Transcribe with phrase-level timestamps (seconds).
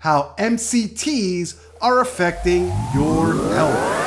[0.00, 3.98] how MCTs are affecting your health.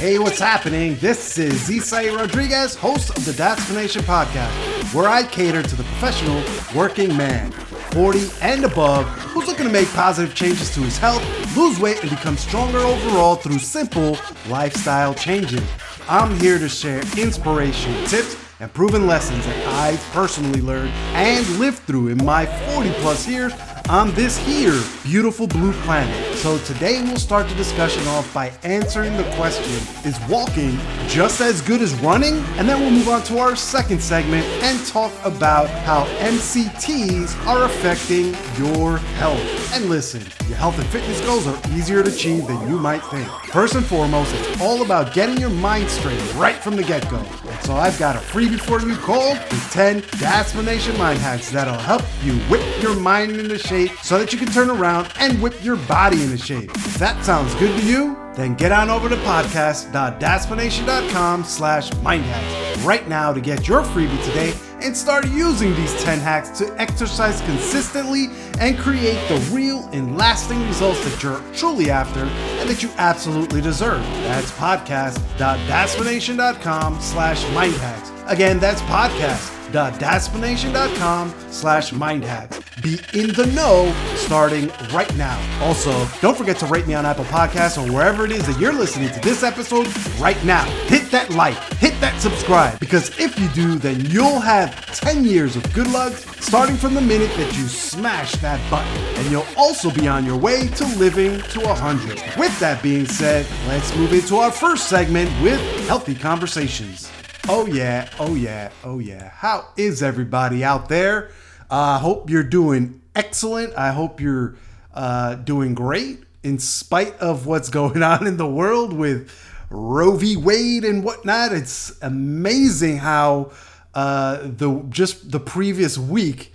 [0.00, 0.96] Hey, what's happening?
[0.96, 4.52] This is Isai Rodriguez, host of the Daspination Podcast,
[4.92, 6.42] where I cater to the professional
[6.76, 7.52] working man,
[7.92, 11.22] 40 and above, who's looking to make positive changes to his health,
[11.56, 14.16] lose weight, and become stronger overall through simple
[14.48, 15.62] lifestyle changes.
[16.08, 21.78] I'm here to share inspiration, tips, and proven lessons that I've personally learned and lived
[21.80, 23.52] through in my 40 plus years
[23.88, 26.36] on this here beautiful blue planet.
[26.38, 29.64] So today we'll start the discussion off by answering the question
[30.04, 32.34] Is walking just as good as running?
[32.56, 37.64] And then we'll move on to our second segment and talk about how MCTs are
[37.64, 39.74] affecting your health.
[39.74, 43.28] And listen, your health and fitness goals are easier to achieve than you might think.
[43.52, 47.22] First and foremost, it's all about getting your mind straight right from the get go.
[47.64, 52.02] So I've got a freebie for you called the 10 Daspination Mind Hacks that'll help
[52.22, 55.76] you whip your mind into shape so that you can turn around and whip your
[55.76, 56.70] body into shape.
[56.74, 63.08] If that sounds good to you, then get on over to podcast.daspination.com slash mindhacks right
[63.08, 64.52] now to get your freebie today
[64.84, 68.28] and start using these 10 hacks to exercise consistently
[68.60, 73.60] and create the real and lasting results that you're truly after and that you absolutely
[73.60, 74.00] deserve.
[74.22, 78.10] That's podcast.daspination.com slash mindhacks.
[78.30, 82.60] Again, that's podcast.daspination.com slash mindhacks.
[82.84, 85.40] Be in the know starting right now.
[85.62, 88.74] Also, don't forget to rate me on Apple Podcasts or wherever it is that you're
[88.74, 89.88] listening to this episode
[90.20, 90.64] right now.
[90.88, 95.56] Hit that like, hit that subscribe, because if you do, then you'll have 10 years
[95.56, 98.92] of good luck starting from the minute that you smash that button.
[99.16, 102.38] And you'll also be on your way to living to 100.
[102.38, 107.10] With that being said, let's move into our first segment with Healthy Conversations.
[107.48, 109.30] Oh, yeah, oh, yeah, oh, yeah.
[109.30, 111.30] How is everybody out there?
[111.74, 113.74] I uh, hope you're doing excellent.
[113.76, 114.54] I hope you're
[114.94, 119.28] uh, doing great in spite of what's going on in the world with
[119.70, 120.36] Roe v.
[120.36, 121.50] Wade and whatnot.
[121.52, 123.50] It's amazing how
[123.92, 126.52] uh, the just the previous week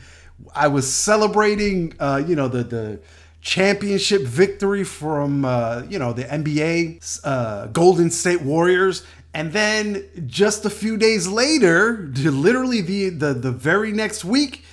[0.56, 3.00] I was celebrating, uh, you know, the the
[3.42, 10.64] championship victory from uh, you know the NBA uh, Golden State Warriors, and then just
[10.64, 14.64] a few days later, literally the the the very next week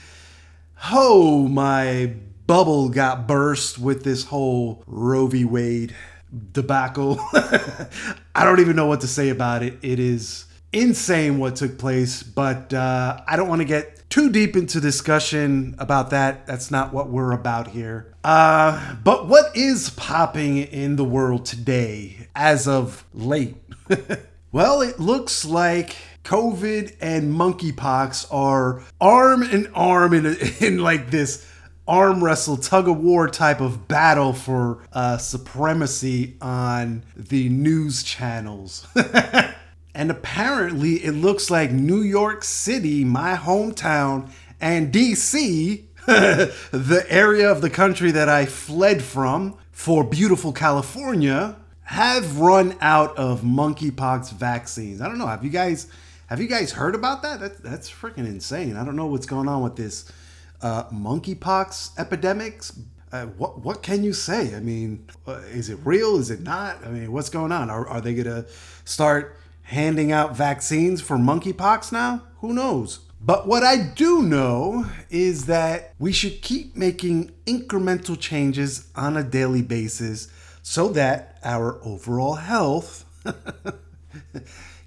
[0.91, 2.14] oh, my
[2.47, 5.44] bubble got burst with this whole Roe v.
[5.44, 5.94] Wade
[6.53, 7.19] debacle.
[8.34, 9.78] I don't even know what to say about it.
[9.82, 14.56] It is insane what took place, but uh, I don't want to get too deep
[14.56, 16.47] into discussion about that.
[16.47, 18.14] That's not what we're about here.
[18.22, 23.56] Uh, but what is popping in the world today as of late?
[24.53, 31.47] well, it looks like COVID and monkeypox are arm in arm in, in like this
[31.87, 38.88] arm wrestle tug of war type of battle for uh, supremacy on the news channels.
[39.94, 44.28] and apparently, it looks like New York City, my hometown,
[44.60, 52.41] and DC, the area of the country that I fled from for beautiful California, have
[52.41, 55.00] run out of monkeypox vaccines.
[55.00, 55.28] I don't know.
[55.28, 55.87] Have you guys?
[56.26, 57.38] Have you guys heard about that?
[57.38, 58.76] That's that's freaking insane.
[58.76, 60.10] I don't know what's going on with this
[60.60, 62.78] uh, monkeypox epidemics.
[63.12, 64.54] Uh, what what can you say?
[64.56, 66.16] I mean, uh, is it real?
[66.16, 66.84] Is it not?
[66.84, 67.70] I mean, what's going on?
[67.70, 68.44] Are, are they gonna
[68.84, 72.22] start handing out vaccines for monkeypox now?
[72.41, 73.00] Who knows?
[73.20, 79.22] But what I do know is that we should keep making incremental changes on a
[79.22, 80.28] daily basis
[80.62, 83.04] so that our overall health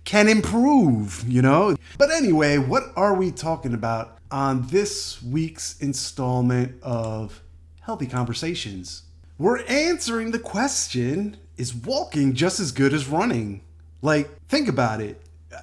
[0.09, 1.75] can improve, you know?
[1.99, 7.43] But anyway, what are we talking about on this week's installment of
[7.81, 9.03] Healthy Conversations?
[9.37, 13.61] We're answering the question is walking just as good as running?
[14.01, 15.21] Like, think about it.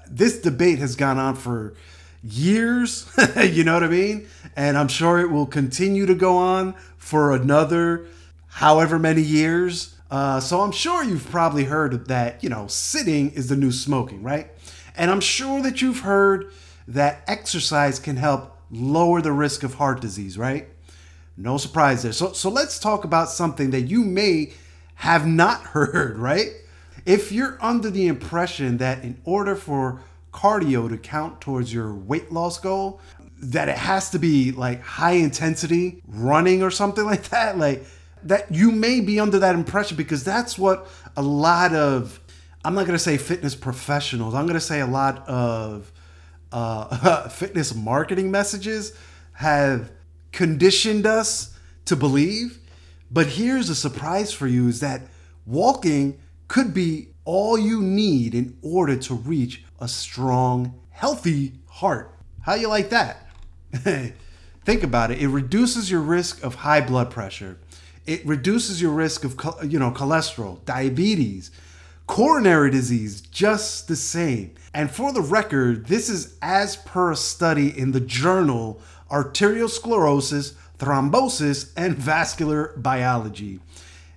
[0.09, 1.75] This debate has gone on for
[2.23, 3.11] years,
[3.43, 4.29] you know what I mean?
[4.55, 8.07] And I'm sure it will continue to go on for another
[8.47, 9.96] however many years.
[10.11, 14.23] Uh, so I'm sure you've probably heard that, you know, sitting is the new smoking,
[14.23, 14.49] right?
[14.97, 16.53] And I'm sure that you've heard
[16.89, 20.69] that exercise can help lower the risk of heart disease, right?
[21.37, 22.13] No surprise there.
[22.13, 24.53] So, so let's talk about something that you may
[24.97, 26.53] have not heard, right?
[27.05, 30.01] If you're under the impression that in order for
[30.33, 33.01] cardio to count towards your weight loss goal,
[33.39, 37.85] that it has to be like high intensity running or something like that, like
[38.23, 42.21] that you may be under that impression because that's what a lot of
[42.65, 44.35] I'm not going to say fitness professionals.
[44.35, 45.93] I'm going to say a lot of
[46.51, 48.93] uh, fitness marketing messages
[49.35, 49.93] have
[50.33, 52.59] conditioned us to believe.
[53.09, 55.03] But here's a surprise for you is that
[55.47, 56.19] walking
[56.49, 62.15] could be all you need in order to reach a strong, healthy heart.
[62.43, 63.29] How you like that?
[64.65, 65.21] Think about it.
[65.21, 67.59] It reduces your risk of high blood pressure.
[68.07, 71.51] It reduces your risk of you know cholesterol, diabetes,
[72.07, 74.55] coronary disease just the same.
[74.73, 78.81] And for the record, this is as per a study in the journal
[79.11, 83.61] Arteriosclerosis, Thrombosis, and Vascular Biology.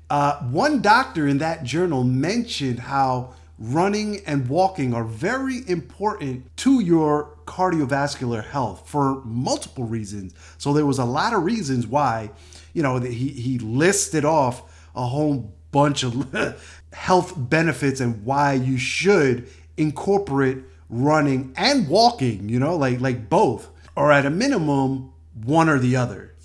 [0.10, 6.80] Uh, one doctor in that journal mentioned how running and walking are very important to
[6.80, 10.34] your cardiovascular health for multiple reasons.
[10.58, 12.32] So there was a lot of reasons why,
[12.74, 16.62] you know, he, he listed off a whole bunch of
[16.94, 20.58] health benefits and why you should incorporate
[20.90, 25.12] running and walking, you know, like like both, or at a minimum,
[25.44, 26.36] one or the other.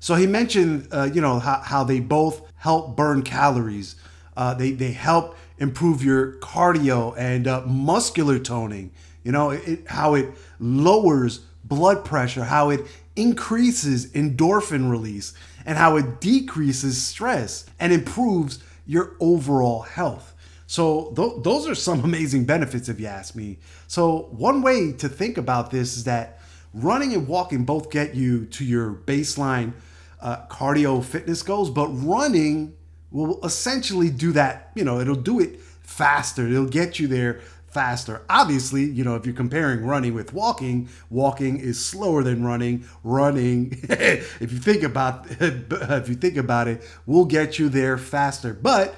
[0.00, 3.94] So he mentioned, uh, you know, how, how they both help burn calories.
[4.36, 8.90] Uh, they, they help improve your cardio and uh, muscular toning.
[9.22, 12.80] You know, it, how it lowers blood pressure, how it
[13.14, 15.34] increases endorphin release,
[15.66, 20.34] and how it decreases stress and improves your overall health.
[20.66, 23.58] So th- those are some amazing benefits, if you ask me.
[23.88, 26.40] So one way to think about this is that
[26.74, 29.72] running and walking both get you to your baseline
[30.20, 32.74] uh, cardio fitness goals, but running
[33.10, 34.70] will essentially do that.
[34.74, 36.46] You know, it'll do it faster.
[36.48, 37.40] It'll get you there
[37.72, 38.22] faster.
[38.28, 42.84] Obviously, you know, if you're comparing running with walking, walking is slower than running.
[43.02, 48.52] Running, if you think about if you think about it, will get you there faster.
[48.52, 48.94] But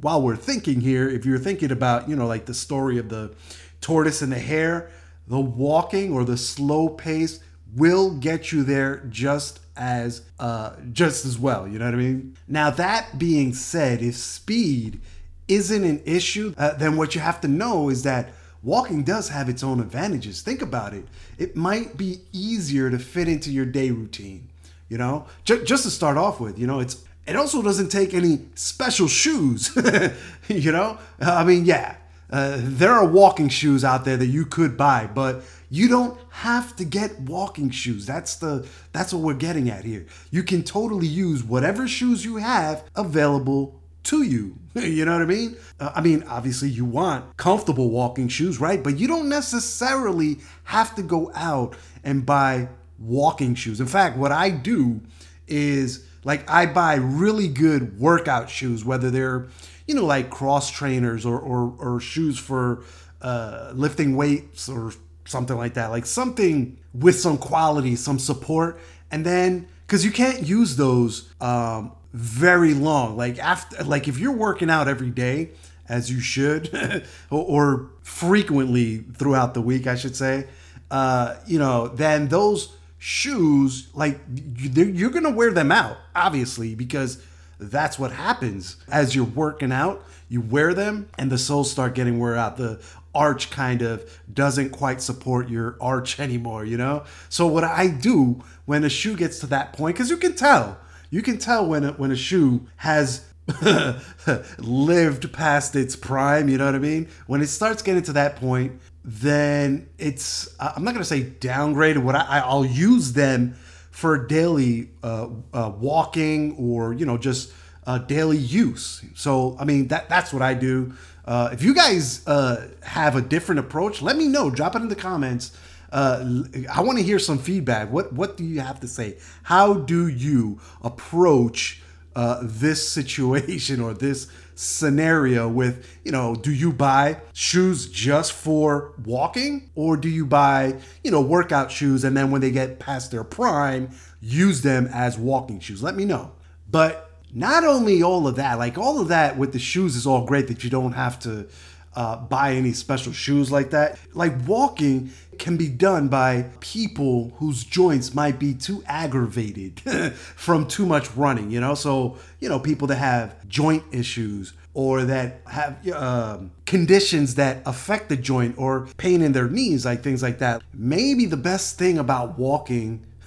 [0.00, 3.34] while we're thinking here, if you're thinking about, you know, like the story of the
[3.80, 4.90] tortoise and the hare,
[5.26, 7.40] the walking or the slow pace
[7.74, 12.36] will get you there just as uh just as well, you know what I mean?
[12.48, 15.00] Now that being said, if speed
[15.48, 18.30] isn't an issue, uh, then what you have to know is that
[18.62, 20.42] walking does have its own advantages.
[20.42, 21.06] Think about it.
[21.38, 24.48] It might be easier to fit into your day routine,
[24.88, 25.26] you know?
[25.44, 29.08] J- just to start off with, you know, it's it also doesn't take any special
[29.08, 29.76] shoes,
[30.48, 30.98] you know?
[31.20, 31.96] I mean, yeah,
[32.30, 36.76] uh, there are walking shoes out there that you could buy, but you don't have
[36.76, 38.06] to get walking shoes.
[38.06, 40.06] That's the that's what we're getting at here.
[40.30, 44.56] You can totally use whatever shoes you have available to you.
[44.74, 45.56] you know what I mean?
[45.78, 48.82] Uh, I mean, obviously, you want comfortable walking shoes, right?
[48.82, 52.68] But you don't necessarily have to go out and buy
[52.98, 53.80] walking shoes.
[53.80, 55.00] In fact, what I do
[55.46, 59.46] is like I buy really good workout shoes, whether they're,
[59.86, 62.82] you know, like cross trainers or, or, or shoes for
[63.22, 64.92] uh, lifting weights or
[65.24, 65.90] something like that.
[65.90, 68.80] Like something with some quality, some support.
[69.10, 73.16] And then, because you can't use those um, very long.
[73.16, 75.50] Like after like if you're working out every day
[75.88, 80.46] as you should or, frequently throughout the week, I should say,
[80.90, 84.18] uh, you know, then those shoes like
[84.56, 87.22] you're to wear them out obviously because
[87.60, 88.78] that's what happens.
[88.88, 92.56] As you're working out you wear them and the soles start getting wear out.
[92.56, 92.80] The
[93.14, 97.04] arch kind of doesn't quite support your arch anymore you know?
[97.28, 100.78] So what i do when a shoe gets to that point because you can tell
[101.10, 103.24] you can tell when a, when a shoe has
[104.58, 106.48] lived past its prime.
[106.48, 107.08] You know what I mean?
[107.26, 111.98] When it starts getting to that point, then it's I'm not gonna say downgraded.
[111.98, 113.54] What I, I'll use them
[113.90, 117.52] for daily uh, uh, walking or you know just
[117.86, 119.04] uh, daily use.
[119.14, 120.92] So I mean that that's what I do.
[121.24, 124.50] Uh, if you guys uh, have a different approach, let me know.
[124.50, 125.56] Drop it in the comments.
[125.90, 127.90] Uh, I want to hear some feedback.
[127.90, 129.18] What what do you have to say?
[129.44, 131.82] How do you approach
[132.14, 135.48] uh, this situation or this scenario?
[135.48, 141.10] With you know, do you buy shoes just for walking, or do you buy you
[141.10, 143.90] know workout shoes and then when they get past their prime,
[144.20, 145.82] use them as walking shoes?
[145.82, 146.32] Let me know.
[146.70, 150.24] But not only all of that, like all of that with the shoes is all
[150.24, 151.46] great that you don't have to
[151.94, 153.98] uh, buy any special shoes like that.
[154.14, 159.80] Like walking can be done by people whose joints might be too aggravated
[160.14, 161.74] from too much running, you know?
[161.74, 168.08] So, you know, people that have joint issues or that have um, conditions that affect
[168.08, 170.62] the joint or pain in their knees, like things like that.
[170.74, 173.06] Maybe the best thing about walking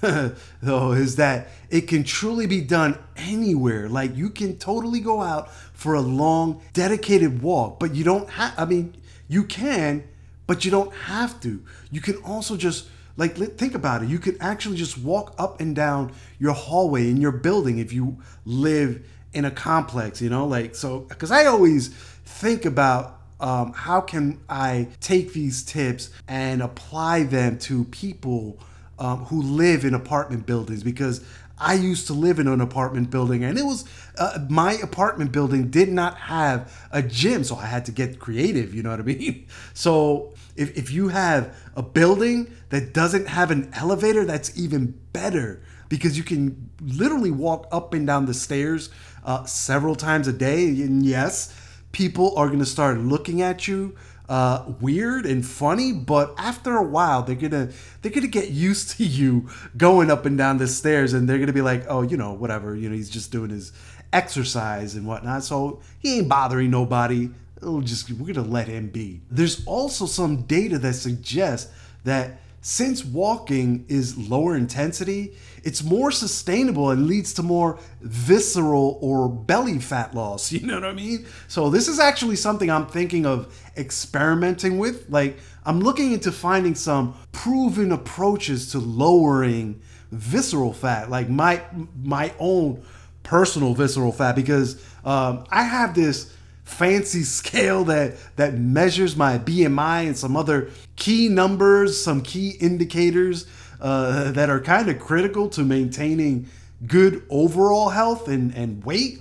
[0.62, 3.88] though is that it can truly be done anywhere.
[3.88, 8.54] Like you can totally go out for a long, dedicated walk, but you don't have,
[8.56, 8.94] I mean,
[9.28, 10.04] you can,
[10.50, 11.62] but you don't have to.
[11.92, 14.08] You can also just, like, think about it.
[14.08, 18.18] You can actually just walk up and down your hallway in your building if you
[18.44, 21.90] live in a complex, you know, like, so, because I always
[22.24, 28.58] think about um, how can I take these tips and apply them to people
[28.98, 31.24] um, who live in apartment buildings because
[31.60, 33.84] I used to live in an apartment building and it was
[34.18, 38.74] uh, my apartment building did not have a gym so I had to get creative
[38.74, 43.50] you know what I mean so if, if you have a building that doesn't have
[43.50, 48.90] an elevator that's even better because you can literally walk up and down the stairs
[49.24, 51.56] uh, several times a day and yes
[51.92, 53.96] people are going to start looking at you
[54.28, 57.68] uh, weird and funny, but after a while, they're gonna
[58.00, 61.52] they're gonna get used to you going up and down the stairs, and they're gonna
[61.52, 63.72] be like, oh, you know, whatever, you know, he's just doing his
[64.12, 67.28] exercise and whatnot, so he ain't bothering nobody.
[67.62, 69.20] It'll just we're gonna let him be.
[69.30, 71.70] There's also some data that suggests
[72.04, 79.28] that since walking is lower intensity, it's more sustainable and leads to more visceral or
[79.28, 80.52] belly fat loss.
[80.60, 81.26] You know what I mean?
[81.48, 85.08] So, this is actually something I'm thinking of experimenting with.
[85.08, 91.62] Like, I'm looking into finding some proven approaches to lowering visceral fat, like my
[92.02, 92.82] my own
[93.22, 96.34] personal visceral fat, because um, I have this
[96.70, 103.46] fancy scale that that measures my BMI and some other key numbers, some key indicators
[103.80, 106.48] uh, that are kind of critical to maintaining
[106.86, 109.20] good overall health and, and weight.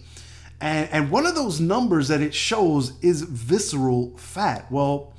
[0.61, 4.69] And, and one of those numbers that it shows is visceral fat.
[4.71, 5.13] Well,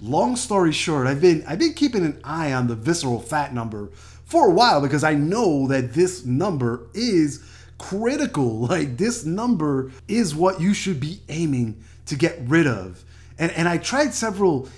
[0.00, 3.90] long story short, I've been I've been keeping an eye on the visceral fat number
[4.24, 7.42] for a while because I know that this number is
[7.78, 8.66] critical.
[8.66, 13.04] Like this number is what you should be aiming to get rid of.
[13.38, 14.68] And and I tried several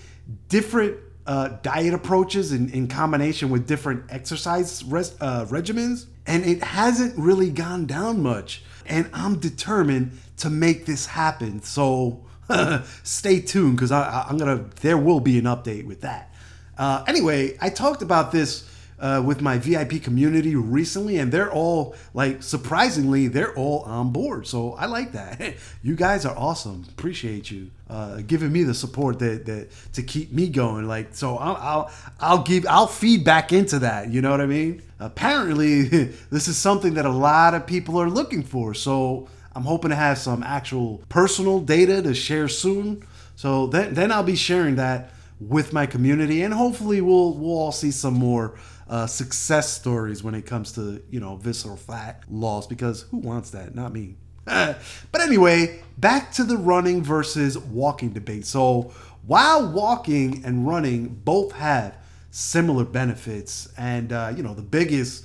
[0.49, 6.63] different uh, diet approaches in, in combination with different exercise res, uh, regimens, and it
[6.63, 8.63] hasn't really gone down much.
[8.87, 11.63] And I'm determined to make this happen.
[11.63, 12.25] So
[13.03, 14.65] stay tuned because I'm gonna.
[14.81, 16.35] There will be an update with that.
[16.77, 18.68] Uh, anyway, I talked about this
[19.01, 24.47] uh, with my VIP community recently, and they're all like surprisingly, they're all on board.
[24.47, 25.55] So I like that.
[25.83, 26.85] you guys are awesome.
[26.91, 30.87] Appreciate you uh, giving me the support that that to keep me going.
[30.87, 31.91] Like so, I'll I'll,
[32.21, 34.11] I'll give I'll feed back into that.
[34.11, 34.83] You know what I mean?
[35.01, 35.83] Apparently,
[36.31, 38.75] this is something that a lot of people are looking for.
[38.75, 43.05] So I'm hoping to have some actual personal data to share soon.
[43.37, 47.73] So then then I'll be sharing that with my community, and hopefully we'll we'll all
[47.73, 52.67] see some more uh, success stories when it comes to you know visceral fat loss
[52.67, 53.75] because who wants that?
[53.75, 54.17] Not me.
[54.45, 58.47] but anyway, back to the running versus walking debate.
[58.47, 58.93] So
[59.27, 61.97] while walking and running both have
[62.31, 65.25] similar benefits, and uh, you know the biggest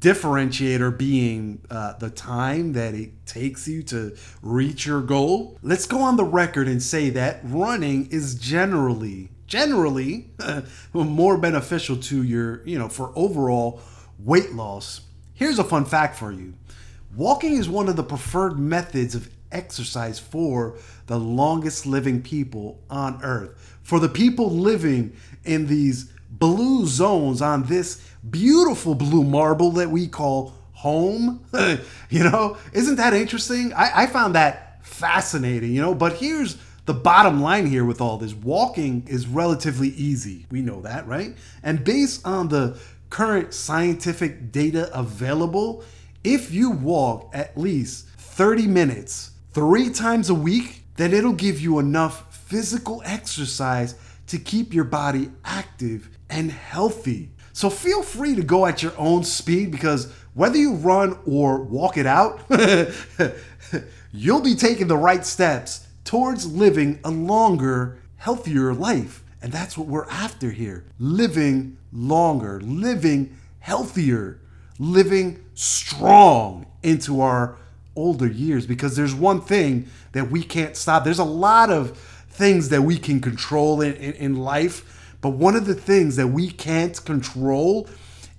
[0.00, 5.58] differentiator being uh, the time that it takes you to reach your goal.
[5.62, 10.30] Let's go on the record and say that running is generally generally
[10.92, 13.80] more beneficial to your, you know, for overall
[14.18, 15.00] weight loss.
[15.34, 16.54] Here's a fun fact for you
[17.16, 20.76] walking is one of the preferred methods of exercise for
[21.06, 23.76] the longest living people on earth.
[23.82, 30.06] For the people living in these blue zones on this beautiful blue marble that we
[30.06, 31.44] call home.
[32.10, 33.72] you know, isn't that interesting?
[33.72, 38.16] I, I found that fascinating, you know, but here's the bottom line here with all
[38.16, 40.46] this walking is relatively easy.
[40.50, 41.36] We know that, right?
[41.62, 42.78] And based on the
[43.10, 45.84] current scientific data available,
[46.24, 51.78] if you walk at least 30 minutes three times a week, then it'll give you
[51.78, 53.94] enough physical exercise
[54.28, 57.28] to keep your body active and healthy.
[57.52, 61.98] So feel free to go at your own speed because whether you run or walk
[61.98, 62.40] it out,
[64.12, 69.22] you'll be taking the right steps towards living a longer, healthier life.
[69.42, 74.40] And that's what we're after here living longer, living healthier,
[74.78, 77.56] living strong into our
[77.94, 78.66] older years.
[78.66, 81.04] Because there's one thing that we can't stop.
[81.04, 81.98] There's a lot of
[82.30, 86.28] things that we can control in, in, in life, but one of the things that
[86.28, 87.86] we can't control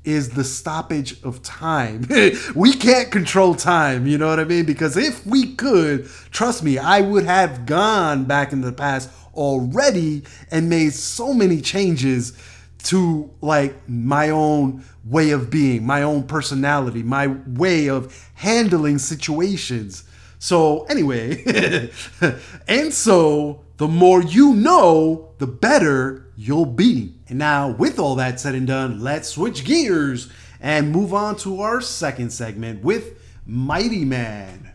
[0.03, 2.08] is the stoppage of time.
[2.56, 4.65] we can't control time, you know what I mean?
[4.65, 10.24] Because if we could, trust me, I would have gone back in the past already
[10.51, 12.34] and made so many changes
[12.84, 20.03] to like my own way of being, my own personality, my way of handling situations.
[20.39, 21.44] So, anyway,
[22.68, 27.15] and so the more you know, the better you'll be.
[27.30, 31.62] And now, with all that said and done, let's switch gears and move on to
[31.62, 34.72] our second segment with Mighty Man.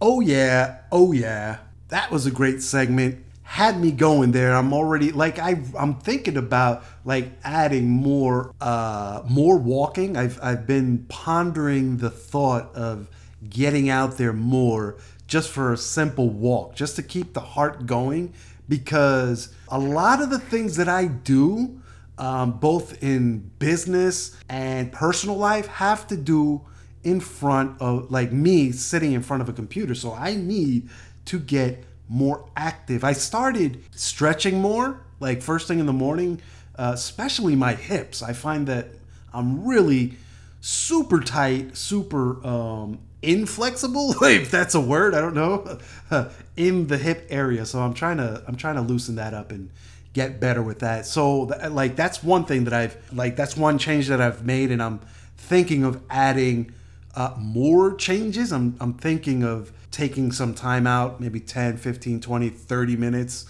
[0.00, 1.58] Oh, yeah, oh, yeah.
[1.88, 4.54] That was a great segment had me going there.
[4.56, 10.16] I'm already like I I'm thinking about like adding more uh more walking.
[10.16, 13.08] I've I've been pondering the thought of
[13.48, 14.96] getting out there more
[15.26, 18.32] just for a simple walk, just to keep the heart going
[18.68, 21.80] because a lot of the things that I do
[22.18, 26.62] um, both in business and personal life have to do
[27.02, 29.94] in front of like me sitting in front of a computer.
[29.94, 30.88] So I need
[31.26, 33.04] to get more active.
[33.04, 36.40] I started stretching more, like first thing in the morning,
[36.76, 38.22] uh, especially my hips.
[38.22, 38.88] I find that
[39.32, 40.16] I'm really
[40.60, 45.14] super tight, super um, inflexible, if that's a word.
[45.14, 45.78] I don't know,
[46.56, 47.66] in the hip area.
[47.66, 49.70] So I'm trying to I'm trying to loosen that up and
[50.14, 51.04] get better with that.
[51.04, 54.82] So like that's one thing that I've like that's one change that I've made, and
[54.82, 55.00] I'm
[55.36, 56.72] thinking of adding
[57.14, 58.52] uh, more changes.
[58.52, 63.46] I'm I'm thinking of taking some time out, maybe 10, 15, 20, 30 minutes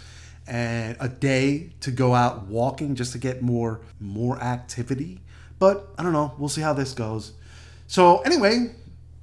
[0.46, 5.20] and a day to go out walking just to get more more activity.
[5.58, 7.32] But I don't know, we'll see how this goes.
[7.86, 8.74] So anyway,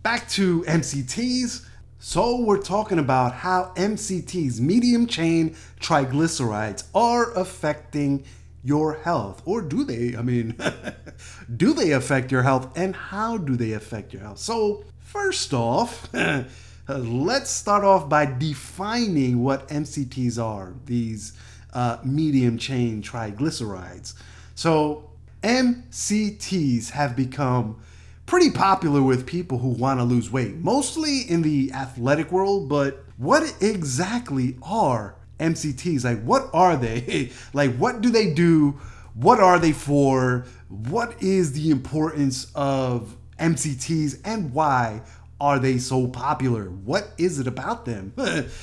[0.03, 1.67] back to MCTs.
[2.03, 8.23] So we're talking about how MCTs, medium chain triglycerides, are affecting
[8.63, 9.43] your health.
[9.45, 10.55] Or do they i mean
[11.55, 12.75] do they affect your health?
[12.75, 14.39] And how do they affect your health?
[14.39, 16.09] So first off
[16.87, 21.33] let's start off by defining what MCTs are, these
[21.71, 24.15] uh, medium chain triglycerides.
[24.55, 25.09] So,
[25.43, 27.79] MCTs have become
[28.31, 32.69] pretty popular with people who want to lose weight, mostly in the athletic world.
[32.69, 36.05] But what exactly are MCTs?
[36.05, 37.29] Like, what are they?
[37.53, 38.79] like, what do they do?
[39.15, 40.45] What are they for?
[40.69, 45.01] What is the importance of MCTs and why
[45.41, 46.69] are they so popular?
[46.69, 48.13] What is it about them?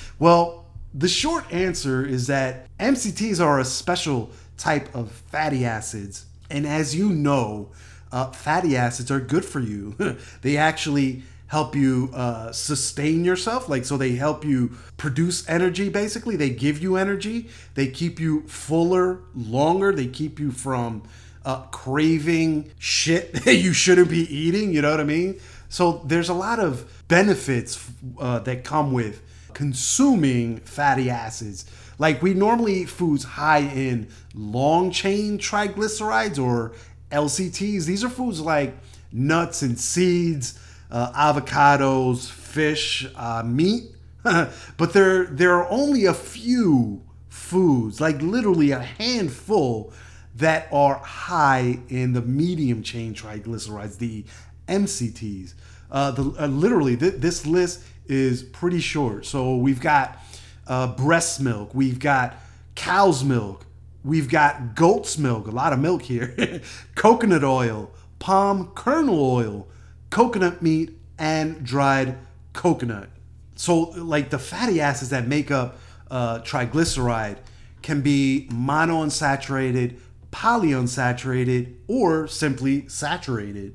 [0.18, 6.24] well, the short answer is that MCTs are a special type of fatty acids.
[6.48, 7.72] And as you know,
[8.12, 9.96] uh, fatty acids are good for you.
[10.42, 13.68] they actually help you uh, sustain yourself.
[13.68, 16.36] Like, so they help you produce energy, basically.
[16.36, 17.48] They give you energy.
[17.74, 19.92] They keep you fuller longer.
[19.92, 21.02] They keep you from
[21.44, 24.72] uh, craving shit that you shouldn't be eating.
[24.72, 25.40] You know what I mean?
[25.70, 29.22] So there's a lot of benefits uh, that come with
[29.54, 31.64] consuming fatty acids.
[31.98, 36.72] Like we normally eat foods high in long chain triglycerides or
[37.10, 37.84] LCTs.
[37.84, 38.76] These are foods like
[39.12, 40.58] nuts and seeds,
[40.90, 43.84] uh, avocados, fish, uh, meat.
[44.22, 49.92] but there there are only a few foods, like literally a handful,
[50.36, 54.24] that are high in the medium chain triglycerides, the
[54.68, 55.54] MCTs.
[55.90, 59.26] Uh, the, uh, literally, th- this list is pretty short.
[59.26, 60.18] So we've got
[60.66, 62.36] uh, breast milk, we've got
[62.74, 63.64] cow's milk,
[64.04, 66.60] we've got goat's milk, a lot of milk here,
[66.94, 69.68] coconut oil, palm kernel oil,
[70.10, 72.16] coconut meat, and dried
[72.52, 73.08] coconut.
[73.54, 75.78] So, like the fatty acids that make up
[76.10, 77.38] uh, triglyceride
[77.82, 79.98] can be monounsaturated,
[80.30, 83.74] polyunsaturated, or simply saturated.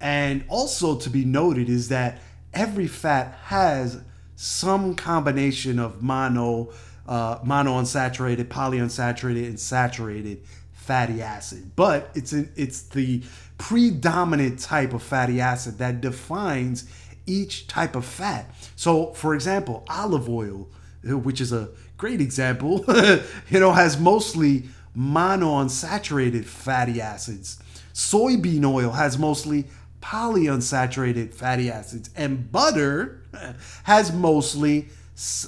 [0.00, 2.20] And also to be noted is that
[2.52, 4.02] every fat has
[4.36, 6.72] some combination of mono,
[7.06, 11.72] uh, monounsaturated, polyunsaturated, and saturated fatty acid.
[11.76, 13.22] But it's it's the
[13.58, 16.88] predominant type of fatty acid that defines
[17.26, 18.54] each type of fat.
[18.76, 20.68] So, for example, olive oil,
[21.02, 22.84] which is a great example,
[23.48, 24.64] you know, has mostly
[24.96, 27.58] monounsaturated fatty acids.
[27.92, 29.64] Soybean oil has mostly
[30.02, 33.22] polyunsaturated fatty acids, and butter
[33.84, 34.88] has mostly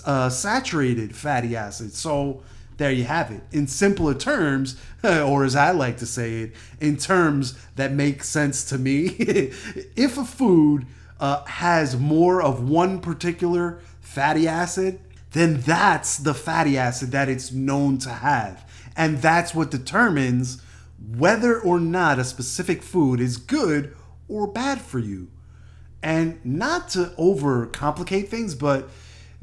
[0.05, 1.99] uh, saturated fatty acids.
[1.99, 2.43] So
[2.77, 3.43] there you have it.
[3.53, 8.65] In simpler terms, or as I like to say it, in terms that make sense
[8.67, 9.05] to me,
[9.97, 10.87] if a food
[11.19, 15.01] uh, has more of one particular fatty acid,
[15.33, 18.65] then that's the fatty acid that it's known to have.
[18.97, 20.63] And that's what determines
[20.99, 23.95] whether or not a specific food is good
[24.29, 25.29] or bad for you.
[26.03, 28.89] And not to overcomplicate things, but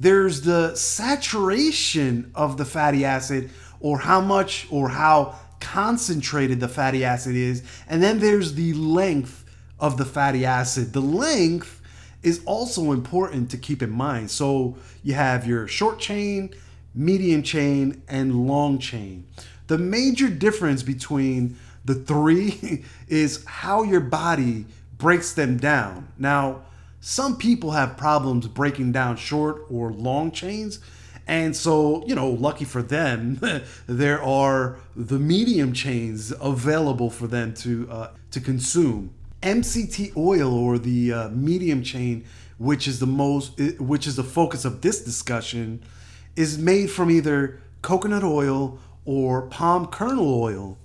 [0.04, 7.06] there's the saturation of the fatty acid or how much or how concentrated the fatty
[7.06, 9.46] acid is, and then there's the length
[9.80, 10.92] of the fatty acid.
[10.92, 11.82] The length
[12.22, 14.30] is also important to keep in mind.
[14.30, 16.54] So you have your short chain,
[16.94, 19.26] medium chain, and long chain.
[19.68, 24.66] The major difference between the three is how your body
[24.98, 26.10] breaks them down.
[26.18, 26.63] Now,
[27.06, 30.80] some people have problems breaking down short or long chains.
[31.28, 33.42] And so, you know, lucky for them,
[33.88, 39.13] there are the medium chains available for them to uh, to consume.
[39.42, 42.24] MCT oil or the uh, medium chain,
[42.58, 45.84] which is the most, which is the focus of this discussion,
[46.38, 50.78] is made from either coconut oil or palm kernel oil.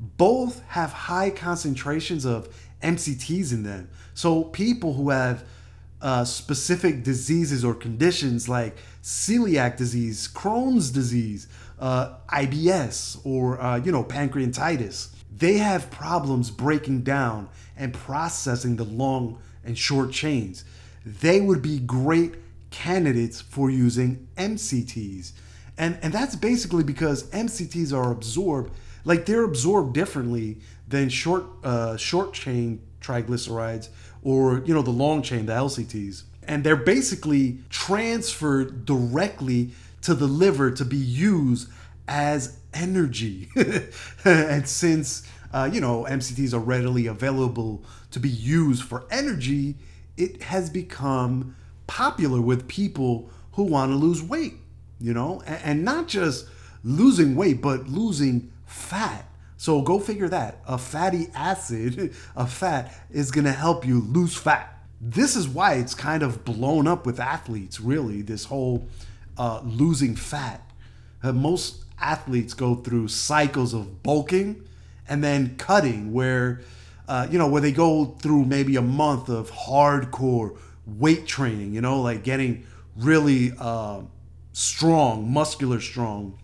[0.00, 2.48] Both have high concentrations of
[2.82, 3.88] MCTs in them.
[4.14, 5.44] So people who have
[6.02, 13.92] uh, specific diseases or conditions like celiac disease, Crohn's disease, uh, IBS, or uh, you
[13.92, 20.64] know pancreatitis, they have problems breaking down and processing the long and short chains.
[21.04, 22.34] They would be great
[22.70, 25.32] candidates for using MCTs.
[25.78, 28.72] And, and that's basically because MCTs are absorbed,
[29.04, 30.58] like they're absorbed differently
[30.90, 33.88] than short uh, short chain triglycerides
[34.22, 36.24] or you know the long chain, the LCTs.
[36.46, 39.70] And they're basically transferred directly
[40.02, 41.68] to the liver to be used
[42.08, 43.48] as energy.
[44.24, 49.74] and since uh, you know, MCTs are readily available to be used for energy,
[50.16, 54.54] it has become popular with people who want to lose weight,
[55.00, 56.46] you know, and, and not just
[56.84, 59.26] losing weight, but losing fat.
[59.60, 60.62] So go figure that.
[60.66, 64.82] A fatty acid, a fat, is to help you lose fat.
[65.02, 68.88] This is why it's kind of blown up with athletes, really, this whole
[69.36, 70.62] uh, losing fat.
[71.22, 74.66] Uh, most athletes go through cycles of bulking
[75.06, 76.62] and then cutting where
[77.06, 81.82] uh, you know where they go through maybe a month of hardcore weight training you
[81.82, 82.64] know like getting
[82.96, 84.00] really uh,
[84.52, 86.39] strong muscular strong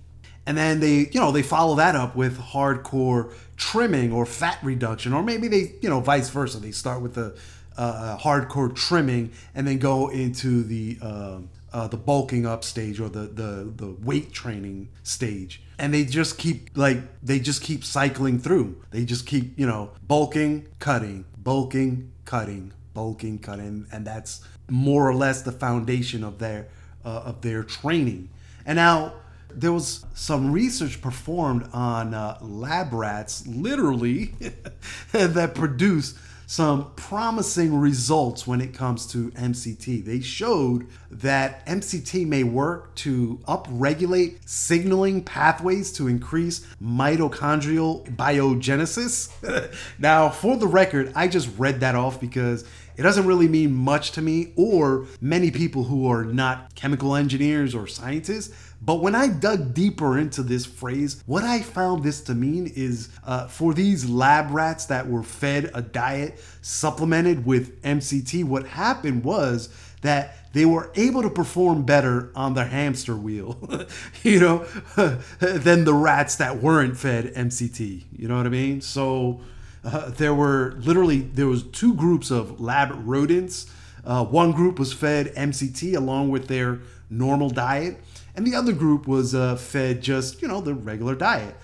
[0.47, 5.13] and then they you know they follow that up with hardcore trimming or fat reduction
[5.13, 6.59] or maybe they you know vice versa.
[6.59, 7.37] They start with the
[7.77, 11.39] uh, hardcore trimming and then go into the uh,
[11.73, 15.63] uh, the bulking up stage or the, the the weight training stage.
[15.79, 18.83] And they just keep like they just keep cycling through.
[18.91, 23.87] They just keep you know bulking cutting bulking cutting bulking cutting.
[23.93, 26.69] And that's more or less the foundation of their
[27.05, 28.31] uh, of their training.
[28.65, 29.13] And now
[29.57, 34.35] there was some research performed on uh, lab rats literally
[35.12, 36.16] that produced
[36.47, 40.05] some promising results when it comes to MCT.
[40.05, 49.75] They showed that MCT may work to upregulate signaling pathways to increase mitochondrial biogenesis.
[49.99, 52.64] now, for the record, I just read that off because
[52.97, 57.75] it doesn't really mean much to me or many people who are not chemical engineers
[57.75, 58.55] or scientists.
[58.87, 63.09] But when I dug deeper into this phrase, what I found this to mean is
[63.25, 69.25] uh, for these lab rats that were fed a diet supplemented with MCT, what happened
[69.25, 69.68] was
[70.03, 73.59] that they were able to perform better on their hamster wheel,
[74.22, 74.59] you know,
[75.40, 78.05] than the rats that weren't fed MCT.
[78.16, 78.81] You know what I mean?
[78.81, 79.40] So
[79.85, 83.66] uh, there were literally there was two groups of lab rodents.
[84.05, 86.79] Uh, one group was fed MCT along with their
[87.11, 87.99] normal diet,
[88.37, 91.57] and the other group was uh, fed just you know the regular diet.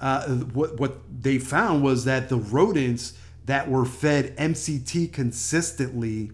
[0.00, 3.14] Uh, what what they found was that the rodents
[3.46, 6.30] that were fed MCT consistently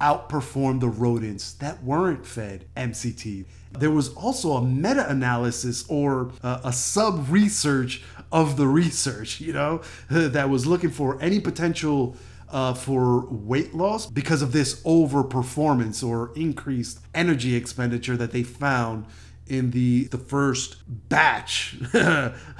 [0.00, 3.44] outperformed the rodents that weren't fed MCT.
[3.78, 8.02] There was also a meta analysis or uh, a sub research
[8.32, 12.16] of the research, you know, that was looking for any potential
[12.50, 19.06] uh, for weight loss because of this overperformance or increased energy expenditure that they found
[19.46, 20.76] in the the first
[21.08, 21.76] batch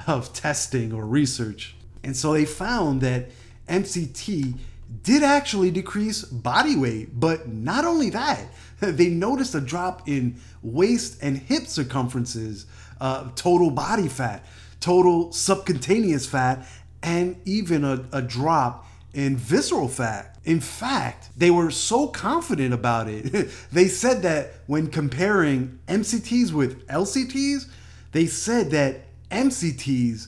[0.07, 1.75] of testing or research.
[2.03, 3.29] And so they found that
[3.67, 4.57] MCT
[5.03, 8.45] did actually decrease body weight, but not only that,
[8.79, 12.65] they noticed a drop in waist and hip circumferences,
[13.01, 14.45] uh, total body fat,
[14.79, 16.67] total subcutaneous fat,
[17.01, 20.34] and even a, a drop in visceral fat.
[20.45, 23.49] In fact, they were so confident about it.
[23.71, 27.67] they said that when comparing MCTs with LCTs,
[28.11, 30.27] they said that MCTs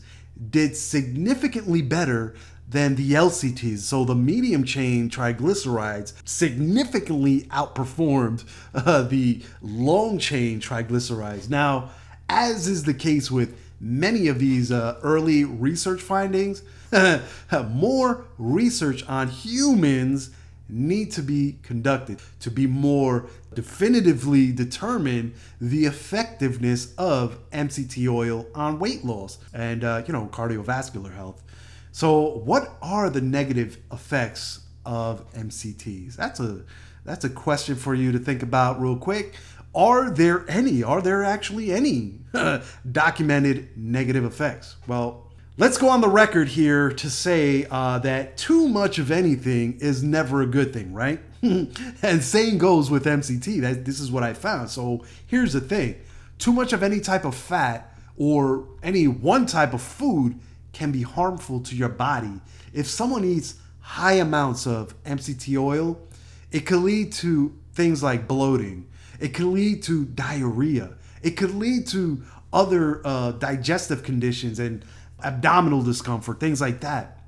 [0.50, 2.36] did significantly better
[2.70, 3.80] than the LCTs.
[3.80, 11.50] So the medium chain triglycerides significantly outperformed uh, the long chain triglycerides.
[11.50, 11.92] Now,
[12.28, 16.64] as is the case with many of these uh, early research findings,
[17.70, 20.32] more research on humans
[20.70, 28.80] need to be conducted to be more definitively determine the effectiveness of MCT oil on
[28.80, 31.44] weight loss and uh, you know cardiovascular health.
[31.92, 36.16] So, what are the negative effects of MCTs?
[36.16, 36.64] That's a
[37.06, 39.36] that's a question for you to think about real quick.
[39.74, 40.84] Are there any?
[40.84, 42.20] Are there actually any
[42.92, 44.76] documented negative effects?
[44.88, 45.27] Well,
[45.60, 50.04] Let's go on the record here to say uh, that too much of anything is
[50.04, 51.20] never a good thing, right?
[51.42, 53.62] and same goes with MCT.
[53.62, 54.70] That this is what I found.
[54.70, 55.96] So here's the thing:
[56.38, 60.40] too much of any type of fat or any one type of food
[60.74, 62.40] can be harmful to your body.
[62.72, 66.00] If someone eats high amounts of MCT oil,
[66.52, 68.88] it could lead to things like bloating.
[69.20, 70.98] It could lead to diarrhea.
[71.24, 72.22] It could lead to
[72.54, 74.86] other uh, digestive conditions and
[75.24, 77.20] abdominal discomfort, things like that.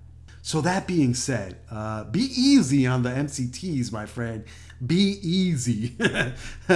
[0.42, 4.46] So, that being said, uh, be easy on the MCTs, my friend.
[4.86, 5.96] Be easy.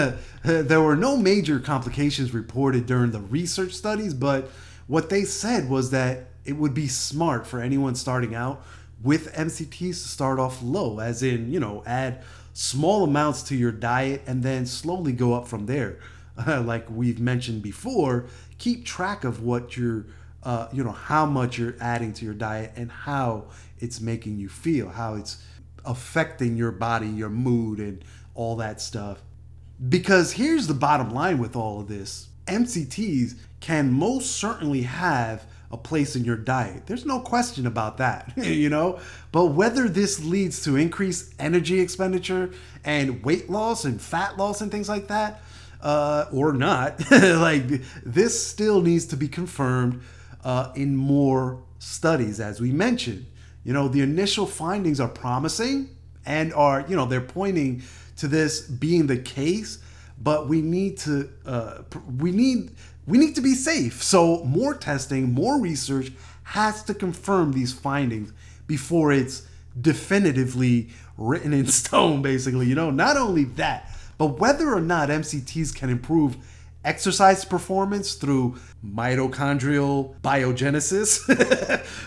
[0.43, 4.51] there were no major complications reported during the research studies, but
[4.87, 8.65] what they said was that it would be smart for anyone starting out
[9.01, 12.21] with MCTs to start off low, as in, you know, add
[12.53, 15.99] small amounts to your diet and then slowly go up from there.
[16.47, 18.25] like we've mentioned before,
[18.57, 20.05] keep track of what you're
[20.43, 23.45] uh, you know how much you're adding to your diet and how
[23.79, 25.43] it's making you feel, how it's
[25.85, 28.03] affecting your body, your mood, and
[28.35, 29.21] all that stuff.
[29.89, 35.77] Because here's the bottom line with all of this MCTs can most certainly have a
[35.77, 36.85] place in your diet.
[36.85, 38.99] There's no question about that, you know?
[39.31, 42.51] But whether this leads to increased energy expenditure
[42.83, 45.41] and weight loss and fat loss and things like that,
[45.81, 50.01] uh, or not, like this still needs to be confirmed
[50.43, 53.25] uh, in more studies, as we mentioned.
[53.63, 55.89] You know, the initial findings are promising
[56.25, 57.83] and are, you know, they're pointing
[58.17, 59.79] to this being the case,
[60.21, 61.79] but we need to, uh,
[62.17, 62.71] we need,
[63.07, 64.03] we need to be safe.
[64.03, 66.11] So more testing, more research
[66.43, 68.31] has to confirm these findings
[68.67, 69.47] before it's
[69.79, 72.67] definitively written in stone, basically.
[72.67, 76.37] You know, not only that, but whether or not MCTs can improve
[76.83, 81.19] exercise performance through mitochondrial biogenesis.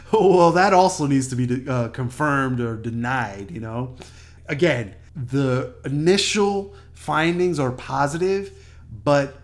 [0.12, 3.96] well, that also needs to be uh, confirmed or denied, you know.
[4.46, 8.52] Again, the initial findings are positive,
[9.04, 9.36] but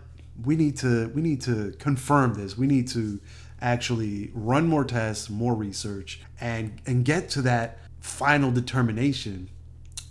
[0.43, 2.57] we need to we need to confirm this.
[2.57, 3.19] We need to
[3.61, 9.49] actually run more tests, more research and and get to that final determination.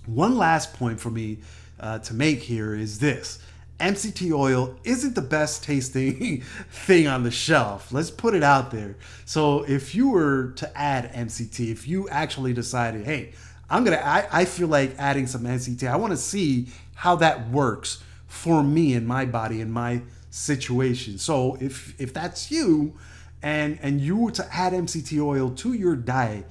[0.07, 1.39] One last point for me
[1.79, 3.39] uh, to make here is this
[3.83, 6.41] MCT oil isn't the best tasting
[6.71, 7.93] thing on the shelf.
[7.93, 8.97] Let's put it out there.
[9.25, 13.33] So if you were to add MCT, if you actually decided, hey,
[13.69, 15.89] I'm gonna, I, I feel like adding some MCT.
[15.89, 21.19] I want to see how that works for me and my body and my situation.
[21.19, 22.97] So if if that's you,
[23.43, 26.47] and and you were to add MCT oil to your diet,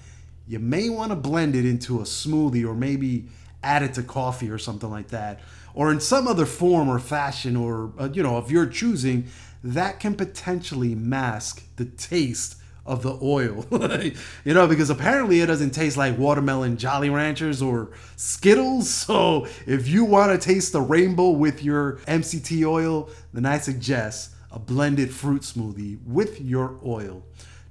[0.48, 3.28] you may want to blend it into a smoothie or maybe
[3.63, 5.39] add it to coffee or something like that
[5.74, 9.28] or in some other form or fashion or uh, you know of your choosing
[9.64, 12.56] that can potentially mask the taste
[12.86, 13.66] of the oil.
[14.44, 18.90] You know because apparently it doesn't taste like watermelon jolly ranchers or skittles.
[19.12, 24.32] So if you want to taste the rainbow with your mct oil then i suggest
[24.52, 27.24] a blended fruit smoothie with your oil.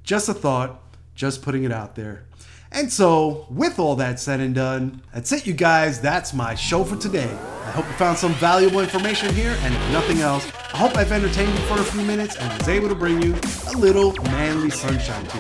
[0.03, 0.83] Just a thought
[1.15, 2.25] just putting it out there
[2.73, 6.01] and so, with all that said and done, that's it, you guys.
[6.01, 7.31] That's my show for today.
[7.65, 11.13] I hope you found some valuable information here, and if nothing else, I hope I've
[11.13, 13.35] entertained you for a few minutes and was able to bring you
[13.69, 15.39] a little manly sunshine to.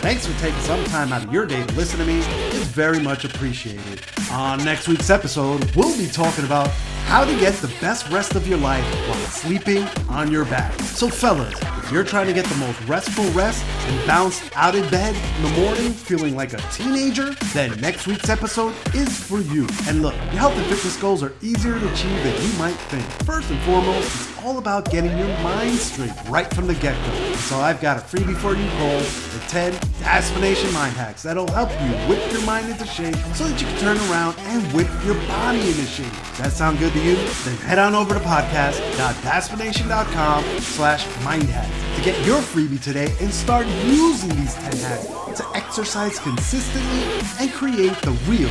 [0.00, 2.18] Thanks for taking some time out of your day to listen to me.
[2.18, 4.00] It's very much appreciated.
[4.32, 6.68] On next week's episode, we'll be talking about
[7.06, 10.72] how to get the best rest of your life while sleeping on your back.
[10.80, 11.54] So, fellas,
[11.92, 15.60] you're trying to get the most restful rest and bounce out of bed in the
[15.60, 19.68] morning feeling like a teenager, then next week's episode is for you.
[19.86, 23.04] And look, your health and fitness goals are easier to achieve than you might think.
[23.24, 27.32] First and foremost, all about getting your mind straight right from the get go.
[27.36, 29.74] So, I've got a freebie for you called the 10
[30.04, 33.78] Aspination Mind Hacks that'll help you whip your mind into shape so that you can
[33.78, 36.12] turn around and whip your body into shape.
[36.12, 37.14] Does that sound good to you?
[37.16, 43.66] Then head on over to podcast.daspination.com slash mindhacks to get your freebie today and start
[43.84, 47.02] using these 10 hacks to exercise consistently
[47.40, 48.50] and create the real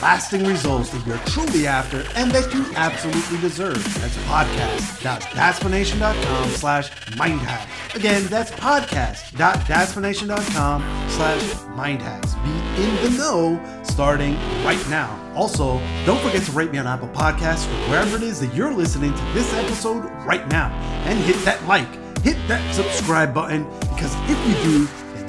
[0.00, 3.82] lasting results that you're truly after and that you absolutely deserve.
[4.00, 7.66] That's podcast.daspination.com slash mindhacks.
[7.94, 11.42] Again, that's podcast.daspination.com slash
[11.76, 12.34] mindhacks.
[12.44, 12.50] Be
[12.82, 15.18] in the know starting right now.
[15.34, 18.72] Also, don't forget to rate me on Apple Podcasts or wherever it is that you're
[18.72, 20.70] listening to this episode right now.
[21.06, 21.88] And hit that like,
[22.22, 24.88] hit that subscribe button, because if you do,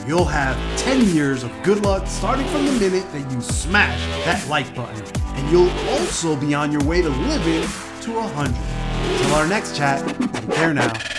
[0.09, 4.43] you'll have 10 years of good luck starting from the minute that you smash that
[4.49, 5.05] like button.
[5.35, 7.61] And you'll also be on your way to living
[8.01, 9.19] to 100.
[9.19, 11.18] Till our next chat, take care now.